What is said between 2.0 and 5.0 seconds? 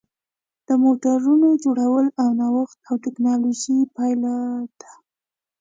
د نوښت او ټېکنالوژۍ پایله ده.